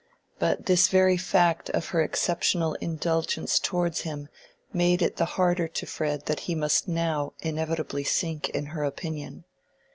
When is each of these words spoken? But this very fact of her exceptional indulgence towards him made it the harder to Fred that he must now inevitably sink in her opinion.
But 0.39 0.65
this 0.65 0.87
very 0.87 1.15
fact 1.15 1.69
of 1.75 1.89
her 1.89 2.01
exceptional 2.01 2.73
indulgence 2.81 3.59
towards 3.59 4.01
him 4.01 4.29
made 4.73 5.03
it 5.03 5.17
the 5.17 5.25
harder 5.37 5.67
to 5.67 5.85
Fred 5.85 6.25
that 6.25 6.39
he 6.49 6.55
must 6.55 6.87
now 6.87 7.33
inevitably 7.41 8.03
sink 8.05 8.49
in 8.49 8.65
her 8.73 8.83
opinion. 8.83 9.43